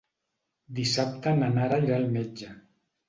Dissabte 0.79 1.35
na 1.41 1.51
Nara 1.59 1.81
irà 1.85 1.99
al 2.01 2.09
metge. 2.17 2.51